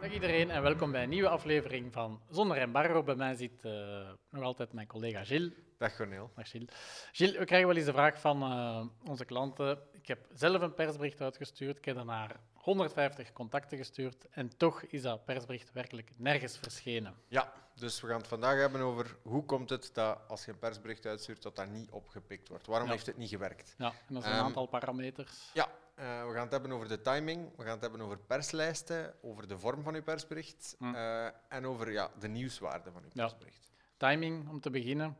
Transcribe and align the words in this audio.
Dag 0.00 0.12
iedereen 0.12 0.50
en 0.50 0.62
welkom 0.62 0.92
bij 0.92 1.02
een 1.02 1.08
nieuwe 1.08 1.28
aflevering 1.28 1.92
van 1.92 2.20
Zonder 2.30 2.56
Embargo. 2.56 3.02
Bij 3.02 3.14
mij 3.14 3.34
zit 3.34 3.64
uh, 3.64 3.72
nog 4.30 4.42
altijd 4.42 4.72
mijn 4.72 4.86
collega 4.86 5.24
Gilles. 5.24 5.52
Dag 5.78 5.96
Corneel. 5.96 6.30
Dag 6.36 6.50
Gilles. 6.50 6.68
Gilles, 7.12 7.36
we 7.36 7.44
krijgen 7.44 7.68
wel 7.68 7.76
eens 7.76 7.86
de 7.86 7.92
vraag 7.92 8.20
van 8.20 8.42
uh, 8.42 8.86
onze 9.10 9.24
klanten. 9.24 9.78
Ik 10.08 10.16
heb 10.16 10.38
zelf 10.38 10.62
een 10.62 10.74
persbericht 10.74 11.20
uitgestuurd. 11.20 11.78
Ik 11.78 11.84
heb 11.84 11.96
daarna 11.96 12.30
150 12.52 13.32
contacten 13.32 13.78
gestuurd 13.78 14.26
en 14.30 14.56
toch 14.56 14.82
is 14.82 15.02
dat 15.02 15.24
persbericht 15.24 15.72
werkelijk 15.72 16.10
nergens 16.16 16.58
verschenen. 16.58 17.14
Ja, 17.26 17.52
dus 17.74 18.00
we 18.00 18.06
gaan 18.06 18.18
het 18.18 18.26
vandaag 18.26 18.58
hebben 18.58 18.80
over 18.80 19.16
hoe 19.22 19.44
komt 19.44 19.70
het 19.70 19.90
dat 19.92 20.18
als 20.28 20.44
je 20.44 20.50
een 20.50 20.58
persbericht 20.58 21.06
uitstuurt 21.06 21.42
dat 21.42 21.56
dat 21.56 21.68
niet 21.68 21.90
opgepikt 21.90 22.48
wordt. 22.48 22.66
Waarom 22.66 22.88
heeft 22.88 23.06
het 23.06 23.16
niet 23.16 23.28
gewerkt? 23.28 23.74
Ja, 23.78 23.92
en 24.08 24.14
dat 24.14 24.22
zijn 24.22 24.34
een 24.34 24.40
um, 24.40 24.46
aantal 24.46 24.66
parameters. 24.66 25.50
Ja, 25.54 25.68
uh, 25.98 26.26
we 26.26 26.32
gaan 26.32 26.42
het 26.42 26.52
hebben 26.52 26.72
over 26.72 26.88
de 26.88 27.00
timing, 27.00 27.56
we 27.56 27.62
gaan 27.62 27.72
het 27.72 27.80
hebben 27.80 28.00
over 28.00 28.18
perslijsten, 28.18 29.14
over 29.22 29.48
de 29.48 29.58
vorm 29.58 29.82
van 29.82 29.94
uw 29.94 30.02
persbericht 30.02 30.76
hm. 30.78 30.94
uh, 30.94 31.26
en 31.48 31.66
over 31.66 31.92
ja, 31.92 32.10
de 32.18 32.28
nieuwswaarde 32.28 32.92
van 32.92 33.02
uw 33.02 33.10
persbericht. 33.14 33.72
Ja. 33.76 33.84
Timing, 33.96 34.48
om 34.48 34.60
te 34.60 34.70
beginnen. 34.70 35.16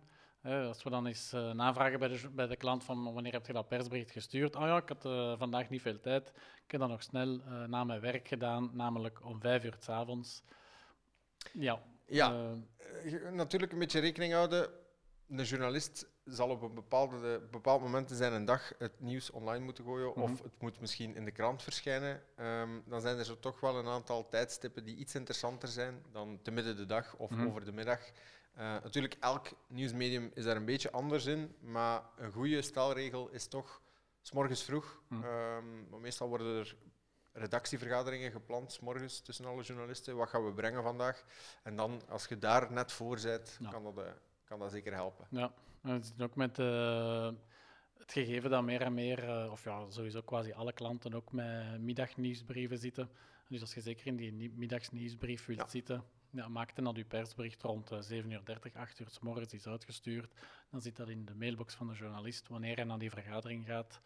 Als 0.49 0.83
we 0.83 0.91
dan 0.91 1.07
eens 1.07 1.33
navragen 1.33 1.99
bij 1.99 2.09
de, 2.09 2.29
bij 2.31 2.47
de 2.47 2.57
klant 2.57 2.85
van 2.85 3.13
wanneer 3.13 3.33
heb 3.33 3.47
je 3.47 3.53
dat 3.53 3.69
persbericht 3.69 4.11
gestuurd? 4.11 4.57
Oh 4.57 4.63
ja, 4.63 4.77
ik 4.77 4.89
had 4.89 5.03
vandaag 5.39 5.69
niet 5.69 5.83
veel 5.83 6.01
tijd. 6.01 6.33
Ik 6.65 6.71
heb 6.71 6.81
dat 6.81 6.89
nog 6.89 7.03
snel 7.03 7.41
na 7.67 7.85
mijn 7.85 8.01
werk 8.01 8.29
gedaan, 8.29 8.71
namelijk 8.73 9.25
om 9.25 9.41
vijf 9.41 9.65
uur 9.65 9.77
s 9.79 9.89
avonds. 9.89 10.43
Ja, 11.53 11.83
ja 12.07 12.55
natuurlijk 13.33 13.73
een 13.73 13.79
beetje 13.79 14.01
rekening 14.01 14.33
houden 14.33 14.71
een 15.29 15.45
journalist 15.45 16.07
zal 16.25 16.51
op 16.51 16.63
een 16.63 16.75
bepaalde, 16.75 17.41
bepaald 17.51 17.83
moment 17.83 18.11
in 18.11 18.17
zijn 18.17 18.45
dag 18.45 18.73
het 18.79 19.01
nieuws 19.01 19.31
online 19.31 19.65
moeten 19.65 19.85
gooien 19.85 20.15
of 20.15 20.31
mhm. 20.31 20.43
het 20.43 20.61
moet 20.61 20.81
misschien 20.81 21.17
in 21.17 21.25
de 21.25 21.31
krant 21.31 21.63
verschijnen. 21.63 22.23
Ehm, 22.37 22.81
dan 22.87 23.01
zijn 23.01 23.19
er 23.19 23.25
zo 23.25 23.39
toch 23.41 23.61
wel 23.61 23.79
een 23.79 23.87
aantal 23.87 24.29
tijdstippen 24.29 24.85
die 24.85 24.97
iets 24.97 25.15
interessanter 25.15 25.69
zijn 25.69 26.03
dan 26.13 26.39
te 26.43 26.51
midden 26.51 26.77
de 26.77 26.87
dag 26.87 27.17
of 27.17 27.31
mhm. 27.31 27.47
over 27.47 27.65
de 27.65 27.73
middag. 27.73 28.01
Uh, 28.59 28.65
natuurlijk, 28.65 29.17
elk 29.21 29.47
nieuwsmedium 29.67 30.31
is 30.35 30.45
daar 30.45 30.57
een 30.57 30.65
beetje 30.65 30.91
anders 30.91 31.27
in, 31.27 31.55
maar 31.61 32.03
een 32.17 32.33
goede 32.33 32.63
stelregel 32.63 33.29
is 33.29 33.47
toch 33.47 33.83
s 34.23 34.33
morgens 34.33 34.63
vroeg. 34.63 35.03
Mm. 35.09 35.21
maar 35.91 36.01
meestal 36.01 36.29
worden 36.29 36.59
er 36.59 36.77
redactievergaderingen 37.33 38.31
gepland, 38.31 38.73
s 38.73 38.81
morgens 38.81 39.21
tussen 39.21 39.45
alle 39.45 39.63
journalisten. 39.63 40.17
Wat 40.17 40.29
gaan 40.29 40.45
we 40.45 40.53
brengen 40.53 40.83
vandaag? 40.83 41.25
En 41.63 41.77
dan, 41.77 42.03
als 42.09 42.27
je 42.27 42.39
daar 42.39 42.73
net 42.73 42.93
voor 42.93 43.21
bent, 43.23 43.59
kan 43.71 43.83
dat... 43.83 43.99
Uh, 43.99 44.11
kan 44.49 44.59
dat 44.59 44.71
zeker 44.71 44.93
helpen. 44.93 45.27
Ja, 45.31 45.53
en 45.83 45.91
het 45.91 46.05
is 46.05 46.25
ook 46.25 46.37
met 46.37 46.59
uh, 46.59 47.31
het 47.99 48.13
gegeven 48.13 48.51
dat 48.51 48.63
meer 48.63 48.81
en 48.81 48.95
meer, 48.95 49.25
uh, 49.25 49.51
of 49.51 49.65
ja, 49.65 49.91
sowieso 49.91 50.23
quasi 50.23 50.53
alle 50.53 50.73
klanten 50.73 51.15
ook 51.15 51.33
met 51.33 51.81
middagnieuwsbrieven 51.81 52.79
zitten. 52.79 53.11
Dus 53.49 53.61
als 53.61 53.75
je 53.75 53.81
zeker 53.81 54.07
in 54.07 54.17
die 54.17 54.53
middagsnieuwsbrief 54.57 55.47
wilt 55.47 55.71
zitten, 55.71 56.05
ja, 56.31 56.49
maak 56.49 56.75
dan 56.75 56.85
dat 56.85 56.97
je 56.97 57.05
persbericht 57.05 57.63
rond 57.63 57.93
uh, 57.93 57.99
7 58.01 58.31
uur 58.31 58.45
30, 58.45 58.75
8 58.75 58.99
uur 58.99 59.09
s 59.11 59.19
morgens 59.19 59.53
is 59.53 59.67
uitgestuurd. 59.67 60.35
Dan 60.71 60.81
zit 60.81 60.97
dat 60.97 61.09
in 61.09 61.25
de 61.25 61.35
mailbox 61.35 61.75
van 61.75 61.87
de 61.87 61.95
journalist 61.95 62.49
wanneer 62.49 62.77
hij 62.77 62.85
naar 62.85 62.99
die 62.99 63.11
vergadering 63.11 63.67
gaat. 63.67 64.01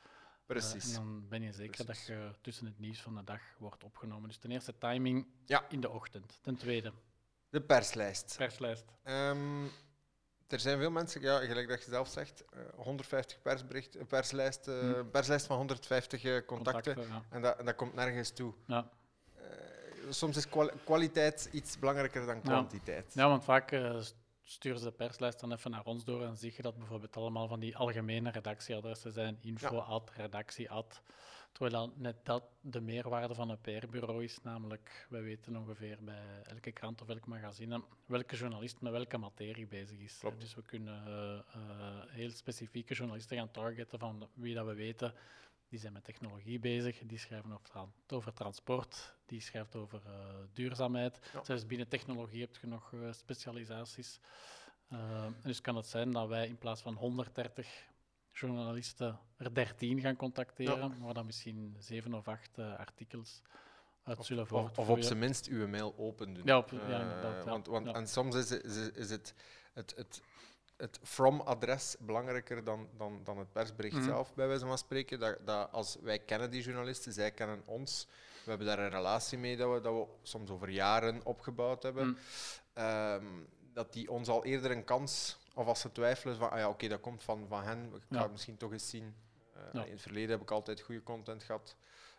Precies. 0.47 0.95
en 0.97 1.03
dan 1.03 1.28
ben 1.28 1.43
je 1.43 1.53
zeker 1.53 1.87
dat 1.87 2.06
je 2.06 2.31
tussen 2.41 2.67
het 2.67 2.78
nieuws 2.78 3.00
van 3.00 3.15
de 3.15 3.25
dag 3.25 3.41
wordt 3.59 3.84
opgenomen. 3.84 4.28
Dus 4.28 4.39
ten 4.39 4.50
eerste 4.50 4.78
timing 4.78 5.27
ja. 5.45 5.65
in 5.69 5.81
de 5.81 5.91
ochtend. 5.91 6.39
Ten 6.43 6.56
tweede... 6.56 6.93
De 7.48 7.61
perslijst. 7.61 8.34
Perslijst. 8.37 8.84
Um, 9.05 9.70
er 10.48 10.61
zijn 10.61 10.78
veel 10.78 10.91
mensen, 10.91 11.20
ja, 11.20 11.39
gelijk 11.39 11.69
dat 11.69 11.84
je 11.84 11.91
zelf 11.91 12.09
zegt, 12.09 12.45
150 12.75 13.37
eh, 13.37 13.43
persbericht, 13.43 14.09
perslijst, 14.09 14.69
uh, 14.69 15.00
perslijst 15.11 15.47
van 15.47 15.56
150 15.56 16.25
uh, 16.25 16.47
contacten. 16.47 16.97
en, 17.31 17.43
dat, 17.43 17.59
dat 17.65 17.75
komt 17.75 17.95
nergens 17.95 18.31
toe. 18.31 18.55
Ja. 18.67 18.91
Soms 20.11 20.36
is 20.36 20.47
kwaliteit 20.84 21.48
iets 21.53 21.78
belangrijker 21.78 22.27
dan 22.27 22.41
kwantiteit. 22.41 23.14
Ja, 23.14 23.28
want 23.28 23.45
vaak 23.45 23.70
sturen 24.42 24.78
ze 24.78 24.84
de 24.84 24.92
perslijst 24.92 25.41
dan 25.41 25.53
even 25.53 25.70
naar 25.70 25.84
ons 25.84 26.04
door 26.04 26.25
en 26.25 26.37
zie 26.37 26.53
je 26.56 26.62
dat 26.62 26.78
bijvoorbeeld 26.78 27.16
allemaal 27.16 27.49
van 27.49 27.60
die 27.60 27.77
algemene 27.77 28.31
redactieadressen 28.31 29.12
zijn, 29.12 29.38
info 29.41 30.03
redactie 30.16 30.69
Terwijl 31.53 31.87
dat 31.87 31.97
net 31.97 32.16
dat 32.22 32.43
de 32.60 32.81
meerwaarde 32.81 33.34
van 33.34 33.50
een 33.50 33.60
PR-bureau 33.60 34.25
is, 34.25 34.38
namelijk 34.43 35.06
wij 35.09 35.22
weten 35.22 35.56
ongeveer 35.56 35.99
bij 36.00 36.43
elke 36.43 36.72
krant 36.72 37.03
of 37.03 37.09
elk 37.09 37.27
magazine 37.27 37.82
welke 38.06 38.37
journalist 38.37 38.81
met 38.81 38.93
welke 38.93 39.19
materie 39.19 39.66
bezig 39.66 39.98
is. 39.98 40.19
Klopt. 40.19 40.41
Dus 40.41 40.54
we 40.54 40.62
kunnen 40.62 41.03
uh, 41.06 41.15
uh, 41.15 42.03
heel 42.09 42.31
specifieke 42.31 42.94
journalisten 42.94 43.37
gaan 43.37 43.50
targeten 43.50 43.98
van 43.98 44.28
wie 44.34 44.54
dat 44.54 44.66
we 44.66 44.75
weten. 44.75 45.15
Die 45.72 45.81
zijn 45.81 45.93
met 45.93 46.05
technologie 46.05 46.59
bezig, 46.59 47.03
die 47.06 47.19
schrijven 47.19 47.53
over, 47.53 47.88
over 48.09 48.33
transport, 48.33 49.15
die 49.27 49.41
schrijft 49.41 49.77
over 49.77 50.03
uh, 50.06 50.12
duurzaamheid. 50.53 51.21
Ja. 51.33 51.44
Zelfs 51.44 51.66
binnen 51.66 51.88
technologie 51.88 52.41
heb 52.41 52.56
je 52.60 52.66
nog 52.66 52.94
specialisaties. 53.10 54.21
dus 55.43 55.60
kan 55.60 55.77
het 55.77 55.87
zijn 55.87 56.10
dat 56.10 56.28
wij 56.28 56.47
in 56.47 56.59
plaats 56.59 56.83
van 56.83 56.94
130 56.94 57.88
journalisten 58.33 59.19
er 59.37 59.55
13 59.55 60.00
gaan 60.00 60.16
contacteren, 60.16 60.99
maar 60.99 61.15
dan 61.15 61.27
misschien 61.27 61.77
zeven 61.78 62.15
of 62.15 62.28
acht 62.28 62.59
uh, 62.59 62.78
artikels 62.78 63.43
uit 64.03 64.25
zullen 64.25 64.50
Of, 64.50 64.78
of 64.78 64.89
op 64.89 65.03
zijn 65.03 65.19
minst 65.19 65.47
uw 65.47 65.69
mail 65.69 65.94
open 65.97 66.34
doen. 66.34 66.44
Ja, 66.44 66.59
op, 66.59 66.71
ja 66.71 67.00
inderdaad. 67.00 67.44
Want, 67.44 67.66
want, 67.66 67.87
En 67.87 68.09
soms 68.09 68.34
is, 68.34 68.50
is, 68.50 68.91
is 68.91 69.10
het, 69.10 69.34
het, 69.72 69.94
het, 69.97 70.22
het 70.82 70.98
from-adres 71.03 71.97
belangrijker 72.00 72.65
dan, 72.65 72.88
dan, 72.97 73.20
dan 73.25 73.38
het 73.38 73.53
persbericht 73.53 73.97
mhm. 73.97 74.04
zelf, 74.04 74.34
bij 74.34 74.47
wijze 74.47 74.66
van 74.66 74.78
spreken. 74.78 75.19
Dat, 75.19 75.38
dat 75.44 75.72
als 75.72 75.97
wij 76.03 76.19
kennen 76.19 76.50
die 76.50 76.62
journalisten, 76.62 77.12
zij 77.12 77.31
kennen 77.31 77.62
ons. 77.65 78.06
We 78.44 78.48
hebben 78.48 78.66
daar 78.66 78.78
een 78.78 78.91
relatie 78.91 79.38
mee 79.38 79.56
dat 79.56 79.75
we, 79.75 79.81
dat 79.81 79.94
we 79.94 80.06
soms 80.22 80.50
over 80.50 80.69
jaren 80.71 81.25
opgebouwd 81.25 81.82
hebben. 81.82 82.06
Mm. 82.06 82.16
Um, 82.84 83.48
dat 83.72 83.92
die 83.92 84.10
ons 84.10 84.28
al 84.28 84.44
eerder 84.44 84.71
een 84.71 84.84
kans 84.84 85.38
of 85.54 85.66
als 85.66 85.81
ze 85.81 85.92
twijfelen 85.92 86.37
van, 86.37 86.50
ah 86.50 86.59
ja, 86.59 86.69
oké, 86.69 86.88
dat 86.88 87.00
komt 87.00 87.22
van, 87.22 87.47
van 87.48 87.62
hen, 87.62 87.92
ik 87.94 88.03
ga 88.10 88.22
het 88.22 88.31
misschien 88.31 88.56
toch 88.56 88.72
eens 88.72 88.88
zien. 88.88 89.15
Uh, 89.75 89.84
In 89.84 89.91
het 89.91 90.00
verleden 90.00 90.31
heb 90.31 90.41
ik 90.41 90.50
altijd 90.50 90.81
goede 90.81 91.03
content 91.03 91.42
gehad. 91.42 91.76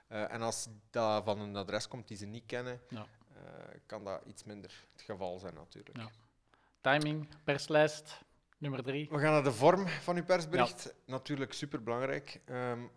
Uh, 0.10 0.32
en 0.32 0.42
als 0.42 0.68
dat 0.90 1.24
van 1.24 1.40
een 1.40 1.56
adres 1.56 1.88
komt 1.88 2.08
die 2.08 2.18
ze 2.18 2.26
niet 2.26 2.46
kennen, 2.46 2.82
ja. 2.90 3.06
uh, 3.36 3.40
kan 3.86 4.04
dat 4.04 4.22
iets 4.26 4.44
minder 4.44 4.86
het 4.92 5.02
geval 5.02 5.40
zijn 5.40 5.54
natuurlijk. 5.54 5.98
Timing, 6.82 7.28
perslijst, 7.44 8.20
nummer 8.64 8.84
drie. 8.84 9.10
We 9.10 9.20
gaan 9.20 9.32
naar 9.32 9.44
de 9.44 9.52
vorm 9.52 9.88
van 9.88 10.16
uw 10.16 10.24
persbericht. 10.24 10.96
Natuurlijk 11.06 11.54
superbelangrijk. 11.54 12.42
Um, 12.50 12.92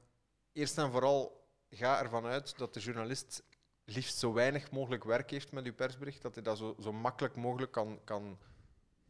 eerst 0.52 0.78
en 0.78 0.90
vooral 0.90 1.44
ga 1.70 2.02
ervan 2.02 2.24
uit 2.26 2.58
dat 2.58 2.74
de 2.74 2.80
journalist 2.80 3.42
liefst 3.84 4.18
zo 4.18 4.32
weinig 4.32 4.70
mogelijk 4.70 5.04
werk 5.04 5.30
heeft 5.30 5.52
met 5.52 5.66
uw 5.66 5.74
persbericht, 5.74 6.22
dat 6.22 6.34
hij 6.34 6.42
dat 6.42 6.58
zo, 6.58 6.76
zo 6.80 6.92
makkelijk 6.92 7.36
mogelijk 7.36 7.72
kan, 7.72 8.00
kan 8.04 8.38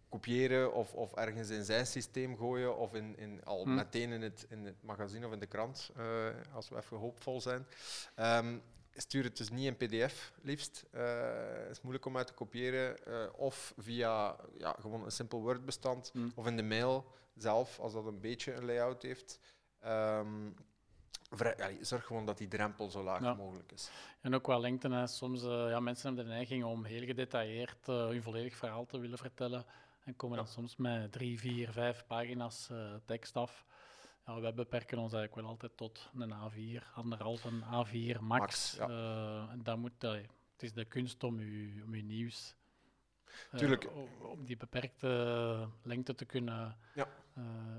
kopiëren 0.08 0.72
of, 0.72 0.94
of 0.94 1.12
ergens 1.12 1.50
in 1.50 1.64
zijn 1.64 1.86
systeem 1.86 2.36
gooien 2.36 2.76
of 2.76 2.94
in, 2.94 3.16
in 3.18 3.44
al 3.44 3.64
hm. 3.64 3.74
meteen 3.74 4.10
in 4.10 4.22
het, 4.22 4.46
in 4.48 4.64
het 4.64 4.82
magazine 4.82 5.26
of 5.26 5.32
in 5.32 5.38
de 5.38 5.46
krant, 5.46 5.90
uh, 5.96 6.26
als 6.52 6.68
we 6.68 6.76
even 6.76 6.96
hoopvol 6.96 7.40
zijn. 7.40 7.66
Um, 8.16 8.62
stuur 8.96 9.24
het 9.24 9.36
dus 9.36 9.50
niet 9.50 9.66
in 9.66 9.76
pdf, 9.76 10.32
liefst. 10.42 10.84
Uh, 10.94 11.02
het 11.62 11.70
is 11.70 11.80
moeilijk 11.80 12.06
om 12.06 12.16
uit 12.16 12.26
te 12.26 12.32
kopiëren. 12.32 12.96
Uh, 13.08 13.26
of 13.36 13.74
via 13.76 14.36
ja, 14.58 14.76
gewoon 14.80 15.04
een 15.04 15.10
simpel 15.10 15.40
Word-bestand. 15.40 16.10
Hm. 16.12 16.28
Of 16.34 16.46
in 16.46 16.56
de 16.56 16.62
mail 16.62 17.12
zelf, 17.36 17.78
als 17.78 17.92
dat 17.92 18.06
een 18.06 18.20
beetje 18.20 18.52
een 18.52 18.64
layout 18.64 19.02
heeft. 19.02 19.40
Um, 19.86 20.54
vrij, 21.30 21.78
zorg 21.80 22.04
gewoon 22.04 22.26
dat 22.26 22.38
die 22.38 22.48
drempel 22.48 22.90
zo 22.90 23.02
laag 23.02 23.36
mogelijk 23.36 23.72
is. 23.72 23.90
En 24.20 24.34
ook 24.34 24.46
wel 24.46 24.60
lengte. 24.60 24.88
Hè. 24.88 25.06
Soms 25.06 25.42
uh, 25.42 25.48
ja, 25.48 25.80
mensen 25.80 26.06
hebben 26.06 26.24
de 26.24 26.30
neiging 26.30 26.64
om 26.64 26.84
heel 26.84 27.04
gedetailleerd 27.04 27.86
hun 27.86 28.22
volledig 28.22 28.56
verhaal 28.56 28.86
te 28.86 28.98
willen 28.98 29.18
vertellen. 29.18 29.64
En 30.04 30.16
komen 30.16 30.36
dan 30.36 30.46
soms 30.46 30.76
met 30.76 31.12
drie, 31.12 31.38
vier, 31.38 31.72
vijf 31.72 32.06
pagina's 32.06 32.68
uh, 32.72 32.94
tekst 33.04 33.36
af. 33.36 33.64
Ja, 34.26 34.40
wij 34.40 34.54
beperken 34.54 34.98
ons 34.98 35.12
eigenlijk 35.12 35.42
wel 35.42 35.50
altijd 35.50 35.76
tot 35.76 36.10
een 36.14 36.32
A4, 36.32 36.92
anderhalf 36.94 37.44
een 37.44 37.62
A4 37.62 38.20
max. 38.20 38.20
max 38.20 38.76
ja. 38.78 38.88
uh, 38.88 39.52
en 39.52 39.62
dat 39.62 39.78
moet, 39.78 40.04
uh, 40.04 40.10
het 40.12 40.62
is 40.62 40.72
de 40.72 40.84
kunst 40.84 41.24
om 41.24 41.40
je, 41.40 41.82
om 41.84 41.92
uw 41.92 42.02
nieuws 42.02 42.54
Tuurlijk. 43.56 43.88
om 44.22 44.44
die 44.44 44.56
beperkte 44.56 45.68
lengte 45.82 46.14
te 46.14 46.24
kunnen 46.24 46.76
ja. 46.94 47.08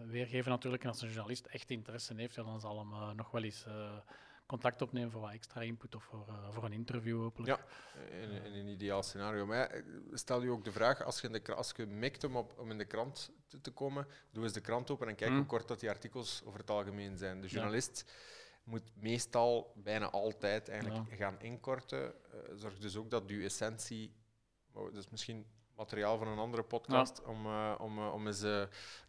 weergeven 0.05 0.51
natuurlijk. 0.51 0.83
En 0.83 0.89
als 0.89 1.01
een 1.01 1.07
journalist 1.07 1.45
echt 1.45 1.69
interesse 1.69 2.13
heeft, 2.15 2.35
dan 2.35 2.59
zal 2.59 2.77
hem 2.77 3.15
nog 3.15 3.31
wel 3.31 3.43
eens 3.43 3.65
contact 4.47 4.81
opnemen 4.81 5.11
voor 5.11 5.21
wat 5.21 5.31
extra 5.31 5.61
input 5.61 5.95
of 5.95 6.03
voor, 6.03 6.25
uh, 6.29 6.51
voor 6.51 6.63
een 6.63 6.73
interview 6.73 7.19
hopelijk. 7.19 7.49
Ja, 7.49 7.65
in, 8.17 8.31
in, 8.31 8.53
een 8.53 8.67
ideaal 8.67 9.03
scenario. 9.03 9.45
Maar 9.45 9.83
stel 10.13 10.41
je 10.41 10.49
ook 10.49 10.63
de 10.63 10.71
vraag, 10.71 11.03
als 11.03 11.21
je, 11.21 11.27
in 11.27 11.33
de, 11.33 11.53
als 11.53 11.73
je 11.75 11.85
mikt 11.85 12.23
om, 12.23 12.35
op, 12.35 12.59
om 12.59 12.71
in 12.71 12.77
de 12.77 12.85
krant 12.85 13.31
te, 13.47 13.61
te, 13.61 13.71
komen, 13.71 14.07
doe 14.31 14.43
eens 14.43 14.53
de 14.53 14.61
krant 14.61 14.91
open 14.91 15.07
en 15.07 15.15
kijk 15.15 15.29
hoe 15.29 15.39
hmm. 15.39 15.47
kort 15.47 15.67
dat 15.67 15.79
die 15.79 15.89
artikels 15.89 16.41
over 16.45 16.59
het 16.59 16.69
algemeen 16.69 17.17
zijn. 17.17 17.41
De 17.41 17.47
journalist 17.47 18.11
moet 18.63 18.91
meestal, 18.93 19.73
bijna 19.75 20.09
altijd, 20.09 20.69
eigenlijk 20.69 21.13
gaan 21.13 21.39
inkorten. 21.39 22.13
Uh, 22.33 22.39
zorg 22.55 22.77
dus 22.77 22.95
ook 22.95 23.09
dat 23.09 23.23
je 23.27 23.43
essentie, 23.43 24.15
dat 24.73 24.95
is 24.95 25.09
misschien 25.09 25.45
materiaal 25.75 26.17
van 26.17 26.27
een 26.27 26.37
andere 26.37 26.63
podcast, 26.63 27.23
om, 27.23 27.45
uh, 27.45 27.75
om, 27.79 28.07
om 28.07 28.27
eens 28.27 28.45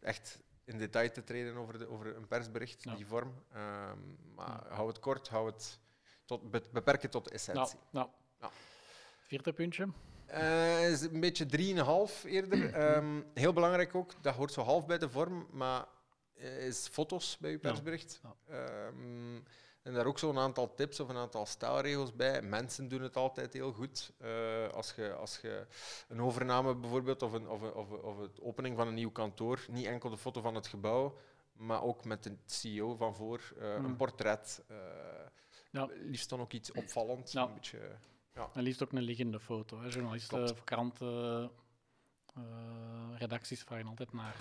echt 0.00 0.40
in 0.68 0.78
detail 0.78 1.10
te 1.10 1.24
treden 1.24 1.56
over, 1.56 1.78
de, 1.78 1.88
over 1.88 2.16
een 2.16 2.26
persbericht, 2.26 2.96
die 2.96 3.06
vorm. 3.06 3.34
Um, 3.56 4.18
maar 4.34 4.66
hou 4.68 4.88
het 4.88 4.98
kort, 4.98 5.28
hou 5.28 5.46
het 5.46 5.78
tot, 6.24 6.50
beperk 6.50 7.02
het 7.02 7.10
tot 7.10 7.24
de 7.24 7.30
essentie. 7.30 7.78
Ja. 7.90 8.10
Vierde 9.18 9.52
puntje? 9.52 9.88
Uh, 10.30 10.90
is 10.90 11.00
een 11.00 11.20
beetje 11.20 11.46
3,5 12.22 12.24
eerder. 12.24 12.96
Um, 12.96 13.24
heel 13.34 13.52
belangrijk 13.52 13.94
ook, 13.94 14.22
dat 14.22 14.34
hoort 14.34 14.52
zo 14.52 14.62
half 14.62 14.86
bij 14.86 14.98
de 14.98 15.10
vorm, 15.10 15.46
maar 15.50 15.86
is 16.58 16.88
foto's 16.88 17.36
bij 17.38 17.50
je 17.50 17.58
persbericht. 17.58 18.20
Um, 18.50 19.44
en 19.82 19.94
daar 19.94 20.06
ook 20.06 20.18
zo'n 20.18 20.38
aantal 20.38 20.74
tips 20.74 21.00
of 21.00 21.08
een 21.08 21.16
aantal 21.16 21.46
staalregels 21.46 22.14
bij. 22.14 22.42
Mensen 22.42 22.88
doen 22.88 23.02
het 23.02 23.16
altijd 23.16 23.52
heel 23.52 23.72
goed. 23.72 24.12
Uh, 24.22 24.68
als, 24.68 24.94
je, 24.94 25.12
als 25.12 25.38
je 25.40 25.66
een 26.08 26.20
overname 26.20 26.74
bijvoorbeeld, 26.74 27.22
of, 27.22 27.32
een, 27.32 27.48
of, 27.48 27.62
of, 27.62 27.90
of 27.90 28.18
het 28.18 28.40
opening 28.40 28.76
van 28.76 28.86
een 28.86 28.94
nieuw 28.94 29.10
kantoor, 29.10 29.64
niet 29.70 29.86
enkel 29.86 30.10
de 30.10 30.16
foto 30.16 30.40
van 30.40 30.54
het 30.54 30.66
gebouw, 30.66 31.16
maar 31.52 31.82
ook 31.82 32.04
met 32.04 32.22
de 32.22 32.36
CEO 32.46 32.96
van 32.96 33.14
voor, 33.14 33.52
uh, 33.58 33.74
een 33.74 33.96
portret. 33.96 34.64
Uh, 34.70 34.76
ja. 35.70 35.88
Liefst 35.90 36.28
dan 36.28 36.40
ook 36.40 36.52
iets 36.52 36.72
opvallends. 36.72 37.32
Ja. 37.32 37.42
Een 37.42 37.54
beetje, 37.54 37.96
ja. 38.34 38.50
En 38.54 38.62
liefst 38.62 38.82
ook 38.82 38.92
een 38.92 39.02
liggende 39.02 39.40
foto. 39.40 39.80
Hè. 39.80 39.88
Journalisten 39.88 40.42
of 40.42 40.64
kranten, 40.64 41.50
redacties 43.18 43.62
vragen 43.62 43.86
altijd 43.86 44.12
naar 44.12 44.36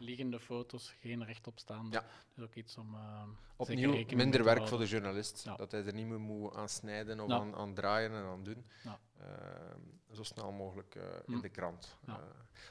liggende 0.00 0.40
foto's, 0.40 0.94
geen 1.00 1.24
rechtopstaande. 1.24 1.96
Ja. 1.96 2.04
Dus 2.34 2.44
ook 2.44 2.54
iets 2.54 2.76
om. 2.76 2.94
Uh, 2.94 3.22
Opnieuw 3.56 4.04
minder 4.14 4.44
werk 4.44 4.68
voor 4.68 4.78
de 4.78 4.86
journalist. 4.86 5.44
Dat 5.56 5.70
hij 5.70 5.84
er 5.84 5.94
niet 5.94 6.06
meer 6.06 6.20
moet 6.20 6.54
aan 6.54 6.68
snijden 6.68 7.20
of 7.20 7.30
aan, 7.30 7.54
aan, 7.54 7.74
draaien 7.74 8.10
en 8.10 8.24
aan 8.24 8.44
doen. 8.44 8.64
Uh, 8.84 9.26
zo 10.12 10.22
snel 10.22 10.52
mogelijk 10.52 10.94
uh, 10.94 11.02
in 11.26 11.34
hm. 11.34 11.40
de 11.40 11.48
krant. 11.48 11.98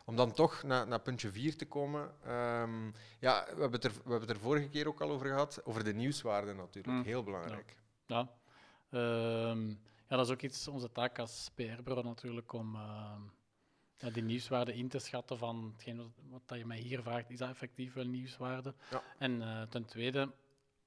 om 0.05 0.15
dan 0.15 0.31
toch 0.31 0.63
naar, 0.63 0.87
naar 0.87 1.01
puntje 1.01 1.31
4 1.31 1.57
te 1.57 1.65
komen. 1.65 2.01
Um, 2.27 2.93
ja, 3.19 3.45
we 3.45 3.61
hebben, 3.61 3.71
het 3.71 3.83
er, 3.83 3.91
we 3.91 4.09
hebben 4.09 4.27
het 4.27 4.29
er 4.29 4.39
vorige 4.39 4.69
keer 4.69 4.87
ook 4.87 5.01
al 5.01 5.09
over 5.09 5.27
gehad. 5.27 5.65
Over 5.65 5.83
de 5.83 5.93
nieuwswaarde 5.93 6.53
natuurlijk. 6.53 6.97
Hm. 6.97 7.03
Heel 7.03 7.23
belangrijk. 7.23 7.77
Ja. 8.05 8.29
Um, 8.91 9.79
ja, 10.09 10.15
dat 10.15 10.25
is 10.25 10.31
ook 10.31 10.41
iets, 10.41 10.67
onze 10.67 10.91
taak 10.91 11.19
als 11.19 11.51
PR-bureau 11.55 12.03
natuurlijk, 12.03 12.53
om 12.53 12.75
ehm, 12.75 13.21
ja, 13.99 14.09
die 14.09 14.23
nieuwswaarde 14.23 14.73
in 14.73 14.87
te 14.87 14.99
schatten 14.99 15.37
van 15.37 15.71
hetgeen 15.73 15.97
wat, 15.97 16.43
wat 16.47 16.57
je 16.57 16.65
mij 16.65 16.79
hier 16.79 17.01
vraagt, 17.01 17.29
is 17.29 17.37
dat 17.37 17.49
effectief 17.49 17.93
wel 17.93 18.05
nieuwswaarde? 18.05 18.73
Ja. 18.91 19.03
En 19.17 19.31
uh, 19.31 19.61
ten 19.61 19.85
tweede, 19.85 20.31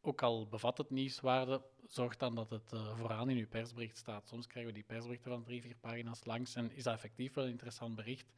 ook 0.01 0.23
al 0.23 0.47
bevat 0.47 0.79
het 0.79 0.91
nieuwswaarde, 0.91 1.63
zorg 1.87 2.17
dan 2.17 2.35
dat 2.35 2.51
het 2.51 2.73
uh, 2.73 2.97
vooraan 2.97 3.31
in 3.31 3.37
uw 3.37 3.49
persbericht 3.49 3.97
staat. 3.97 4.29
Soms 4.29 4.47
krijgen 4.47 4.73
we 4.73 4.79
die 4.79 4.87
persberichten 4.87 5.31
van 5.31 5.43
drie, 5.43 5.63
vier 5.63 5.77
pagina's 5.81 6.25
langs 6.25 6.55
en 6.55 6.73
is 6.73 6.83
dat 6.83 6.95
effectief 6.95 7.35
wel 7.35 7.45
een 7.45 7.51
interessant 7.51 7.95
bericht. 7.95 8.33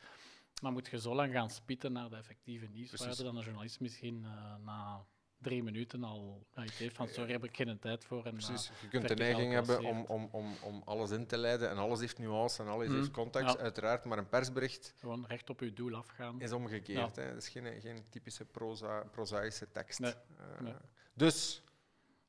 Maar 0.63 0.73
moet 0.73 0.89
je 0.89 1.01
zo 1.01 1.15
lang 1.15 1.33
gaan 1.33 1.51
spitten 1.51 1.93
naar 1.93 2.11
de 2.11 2.17
effectieve 2.17 2.67
nieuwswaarde, 2.67 3.05
Precies. 3.05 3.25
dan 3.25 3.37
een 3.37 3.45
journalist 3.45 3.81
misschien 3.81 4.23
uh, 4.23 4.55
na 4.65 5.05
drie 5.45 5.63
minuten 5.63 6.05
al 6.05 6.47
ja, 6.55 6.65
heeft 6.75 6.97
van 6.97 7.09
sorry, 7.09 7.33
heb 7.33 7.45
ik 7.45 7.57
geen 7.57 7.79
tijd 7.79 8.05
voor. 8.05 8.25
En, 8.25 8.33
Precies, 8.33 8.71
je 8.81 8.89
kunt 8.89 9.09
de 9.09 9.15
neiging 9.15 9.53
hebben 9.53 9.85
om, 9.85 10.05
om, 10.09 10.29
om, 10.31 10.55
om 10.63 10.83
alles 10.85 11.11
in 11.11 11.27
te 11.27 11.37
leiden 11.37 11.71
en 11.71 11.77
alles 11.77 12.01
heeft 12.01 12.19
nuance 12.19 12.63
en 12.63 12.69
alles 12.69 12.89
heeft 12.89 13.01
mhm. 13.01 13.11
context, 13.11 13.59
uiteraard, 13.59 14.05
maar 14.05 14.19
een 14.19 14.29
persbericht... 14.29 14.95
Gewoon 14.97 15.25
recht 15.29 15.51
op 15.51 15.61
je 15.61 15.73
doel 15.73 15.95
afgaan. 15.95 16.41
Is 16.41 16.53
omgekeerd, 16.53 17.17
hè. 17.17 17.23
Het 17.23 17.37
is 17.37 17.49
geen, 17.49 17.81
geen 17.81 18.05
typische 18.11 18.45
proza, 18.45 19.05
prozaïsche 19.11 19.67
tekst. 19.73 19.99
Nee. 19.99 20.15
Uh, 20.63 20.69
Dus... 21.15 21.63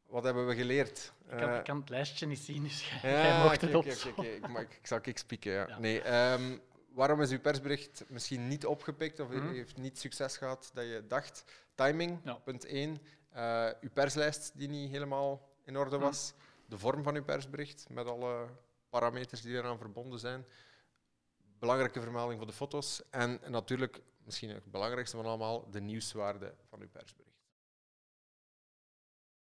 Wat 0.05 0.23
hebben 0.23 0.47
we 0.47 0.55
geleerd? 0.55 1.13
Ik 1.29 1.37
kan, 1.37 1.63
kan 1.63 1.79
het 1.79 1.89
lijstje 1.89 2.25
niet 2.25 2.39
zien, 2.39 2.63
dus 2.63 2.91
jij 3.01 3.43
mocht 3.43 3.61
het 3.61 3.75
op. 3.75 3.85
Ik, 3.85 4.05
ik, 4.79 4.87
zal 4.87 4.99
ik 5.01 5.17
spieken, 5.17 5.51
ja. 5.51 5.67
ja. 5.67 5.79
Nee, 5.79 6.13
um, 6.31 6.61
waarom 6.95 7.21
is 7.21 7.31
uw 7.31 7.39
persbericht 7.39 8.03
misschien 8.07 8.47
niet 8.47 8.65
opgepikt 8.65 9.19
of 9.19 9.29
mm 9.29 9.53
heeft 9.53 9.77
niet 9.77 9.99
succes 9.99 10.37
gehad 10.37 10.71
dat 10.73 10.83
je 10.83 11.03
dacht? 11.07 11.43
Timing, 11.75 12.19
punt 12.43 12.65
1. 12.65 13.01
Uh, 13.35 13.69
uw 13.81 13.89
perslijst 13.93 14.51
die 14.55 14.67
niet 14.67 14.91
helemaal 14.91 15.49
in 15.63 15.77
orde 15.77 15.97
was. 15.97 16.33
De 16.65 16.77
vorm 16.77 17.03
van 17.03 17.15
uw 17.15 17.23
persbericht 17.23 17.85
met 17.89 18.07
alle 18.07 18.47
parameters 18.89 19.41
die 19.41 19.55
eraan 19.55 19.77
verbonden 19.77 20.19
zijn. 20.19 20.45
Belangrijke 21.59 22.01
vermelding 22.01 22.37
voor 22.37 22.47
de 22.47 22.53
foto's. 22.53 23.01
En 23.09 23.39
natuurlijk, 23.47 24.01
misschien 24.23 24.49
het 24.49 24.71
belangrijkste 24.71 25.15
van 25.15 25.25
allemaal, 25.25 25.69
de 25.71 25.81
nieuwswaarde 25.81 26.53
van 26.69 26.81
uw 26.81 26.89
persbericht. 26.89 27.34